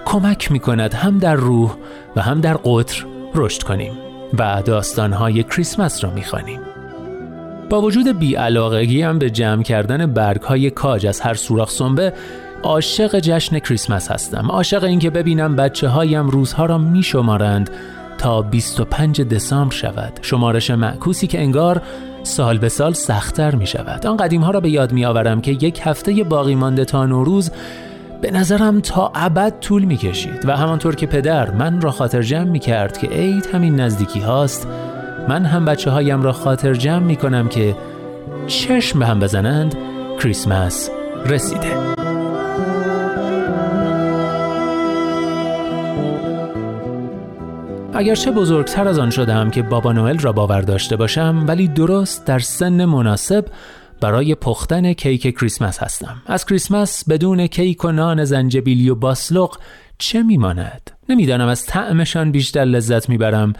[0.04, 1.74] کمک می کند هم در روح
[2.16, 4.11] و هم در قطر رشد کنیم.
[4.38, 6.60] و داستانهای کریسمس را می‌خوانیم.
[7.70, 12.12] با وجود بیعلاقگی هم به جمع کردن برگ های کاج از هر سوراخ سنبه
[12.62, 14.50] عاشق جشن کریسمس هستم.
[14.50, 17.70] عاشق اینکه ببینم بچه هایم روزها را می شمارند
[18.18, 20.18] تا 25 دسامبر شود.
[20.22, 21.82] شمارش معکوسی که انگار
[22.22, 25.50] سال به سال سختتر می شود آن قدیم ها را به یاد می آورم که
[25.50, 27.50] یک هفته باقی مانده تا نوروز
[28.22, 32.50] به نظرم تا ابد طول می کشید و همانطور که پدر من را خاطر جمع
[32.50, 34.68] می کرد که عید همین نزدیکی هاست
[35.28, 37.76] من هم بچه هایم را خاطر جمع می کنم که
[38.46, 39.74] چشم به هم بزنند
[40.20, 40.90] کریسمس
[41.26, 41.76] رسیده.
[47.94, 52.38] اگرچه بزرگتر از آن شدم که بابا نوئل را باور داشته باشم ولی درست در
[52.38, 53.44] سن مناسب
[54.02, 56.22] برای پختن کیک کریسمس هستم.
[56.26, 59.58] از کریسمس بدون کیک و نان زنجبیلی و باسلق
[59.98, 63.52] چه میماند؟ نمی‌دانم از طعمشان بیشتر لذت می‌برم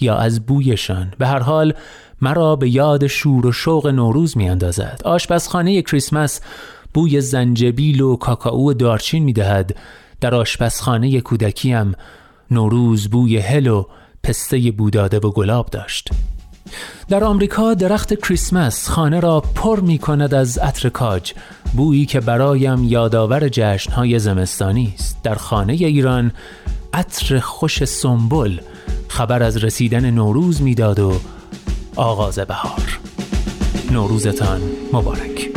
[0.00, 1.12] یا از بویشان.
[1.18, 1.74] به هر حال
[2.20, 5.00] مرا به یاد شور و شوق نوروز میاندازد.
[5.04, 6.40] آشپزخانه کریسمس
[6.94, 9.76] بوی زنجبیل و کاکائو و دارچین می‌دهد.
[10.20, 11.92] در آشپزخانه کودکیم
[12.50, 13.84] نوروز بوی هل و
[14.22, 16.10] پسته بوداده و گلاب داشت.
[17.08, 21.32] در آمریکا درخت کریسمس خانه را پر می کند از عطر کاج
[21.72, 25.16] بویی که برایم یادآور جشنهای زمستانی است.
[25.22, 26.32] در خانه ایران
[26.92, 28.58] عطر خوش سنبل
[29.08, 31.20] خبر از رسیدن نوروز می‌داد و
[31.96, 32.98] آغاز بهار.
[33.92, 34.60] نوروزتان
[34.92, 35.53] مبارک.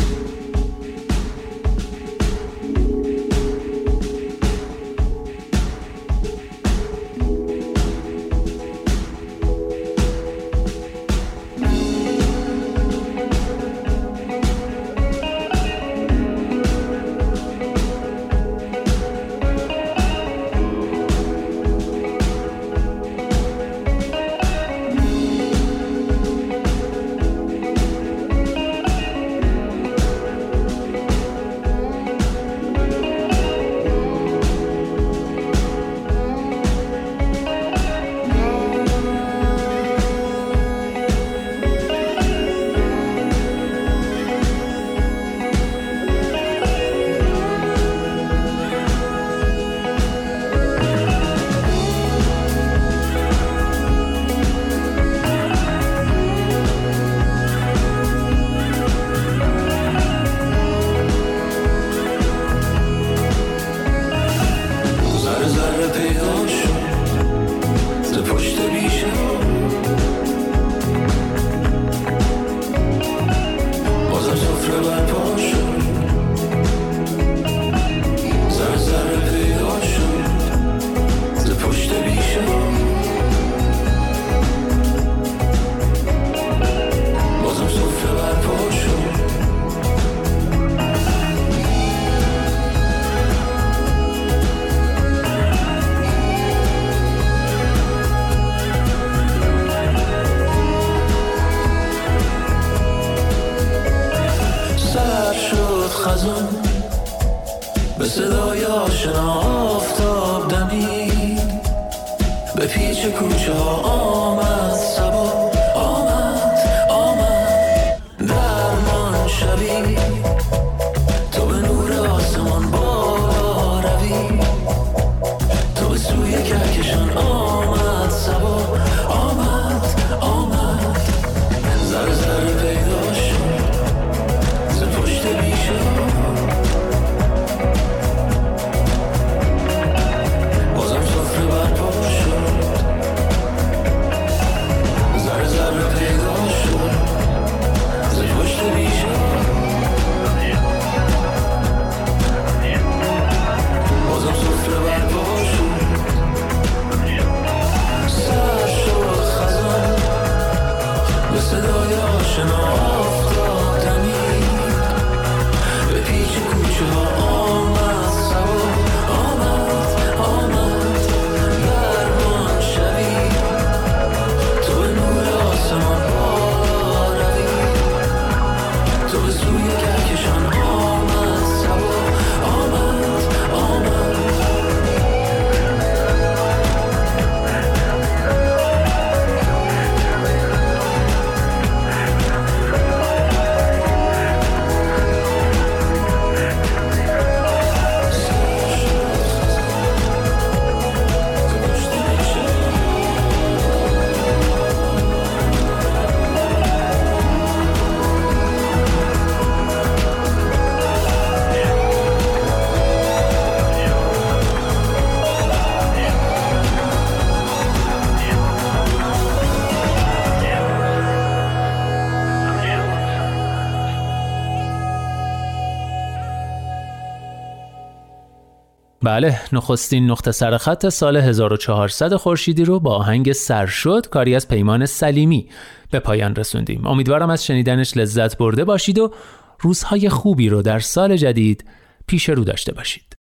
[229.18, 234.86] بله نخستین نقطه سرخط سال 1400 خورشیدی رو با آهنگ سر شد کاری از پیمان
[234.86, 235.50] سلیمی
[235.92, 236.88] به پایان رسوندیم.
[236.88, 239.14] امیدوارم از شنیدنش لذت برده باشید و
[239.60, 241.66] روزهای خوبی رو در سال جدید
[242.08, 243.14] پیش رو داشته باشید.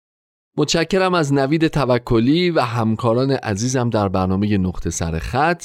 [0.57, 5.63] متشکرم از نوید توکلی و همکاران عزیزم در برنامه نقطه سر خط.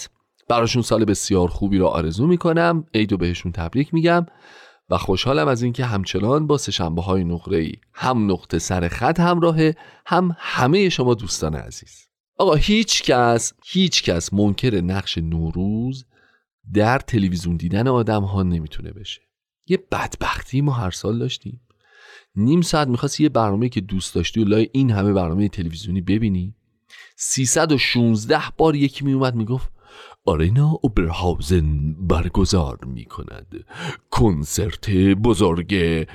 [0.48, 2.84] براشون سال بسیار خوبی رو آرزو می‌کنم.
[2.94, 4.26] عیدو بهشون تبریک میگم.
[4.90, 9.76] و خوشحالم از اینکه همچنان با سهشنبه های نقره ای هم نقطه سر خط همراهه
[10.06, 12.06] هم همه شما دوستان عزیز.
[12.38, 16.04] آقا هیچ کس هیچ کس منکر نقش نوروز
[16.74, 19.20] در تلویزیون دیدن آدم ها نمی‌تونه بشه.
[19.66, 21.60] یه بدبختی ما هر سال داشتیم.
[22.36, 26.54] نیم ساعت می‌خواست یه برنامه که دوست داشتی و لای این همه برنامه تلویزیونی ببینی.
[27.16, 29.72] 316 بار یکی میومد می‌گفت
[30.24, 33.64] آرینا اوبرهاوزن برگزار می کند
[34.10, 36.06] کنسرت بزرگ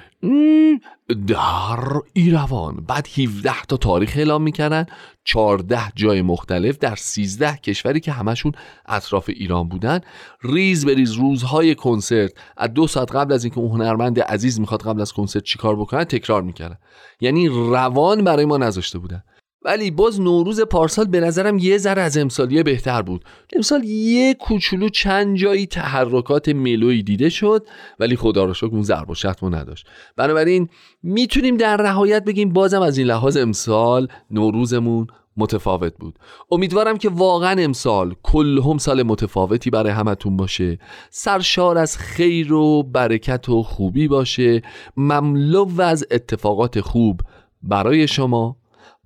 [1.27, 2.75] در ایروان.
[2.75, 4.85] بعد 17 تا تاریخ اعلام می‌کردن.
[5.23, 8.51] 14 جای مختلف در 13 کشوری که همشون
[8.85, 9.99] اطراف ایران بودن.
[10.43, 12.31] ریز به ریز روزهای کنسرت.
[12.57, 16.03] از دو ساعت قبل از اینکه اون هنرمند عزیز می‌خواد قبل از کنسرت چیکار بکنن
[16.03, 16.77] تکرار می‌کردن.
[17.21, 19.23] یعنی روان برای ما نذاشته بودن.
[19.65, 23.25] ولی باز نوروز پارسال به نظرم یه ذره از امسالیه بهتر بود.
[23.55, 27.67] امسال یه کوچولو چند جایی تحرکات ملوی دیده شد
[27.99, 29.87] ولی خدا رو شکر اون ضرب و شتمو نداشت.
[30.17, 30.69] بنابراین
[31.03, 35.07] می‌تونیم در نهایت بگیم بازم از این لحاظ امسال نوروزمون
[35.37, 36.19] متفاوت بود.
[36.51, 40.79] امیدوارم که واقعا امسال کلهم سال متفاوتی برای همتون باشه.
[41.09, 44.61] سرشار از خیر و برکت و خوبی باشه.
[44.97, 47.21] مملو از اتفاقات خوب
[47.63, 48.57] برای شما.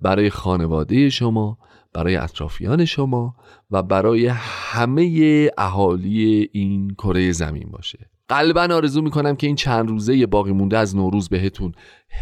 [0.02, 1.58] برای خانواده شما
[1.92, 3.34] برای اطرافیان شما
[3.70, 8.10] و برای همه اهالی این کره زمین باشه.
[8.28, 11.72] قلبا آرزو می‌کنم که این چند روزه باقی مونده از نوروز بهتون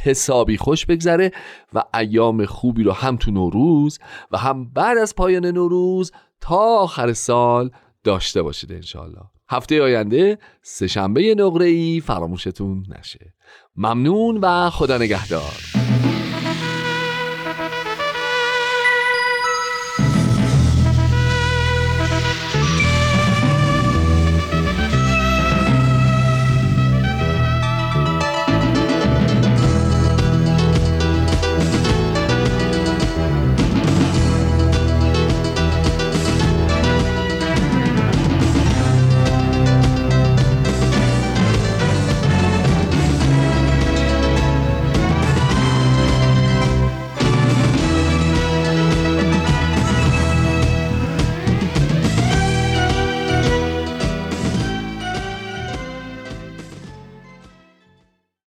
[0.05, 1.33] حسابی خوش بگذره
[1.73, 3.99] و ایام خوبی رو هم تو نوروز
[4.31, 7.71] و هم بعد از پایان نوروز تا آخر سال
[8.05, 13.35] داشته باشید انشالله هفته آینده سهشنبه نقره ای فراموشتون نشه.
[13.77, 15.78] ممنون و خدا نگهدار.